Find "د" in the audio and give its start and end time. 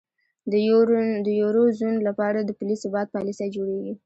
1.25-1.29, 2.41-2.49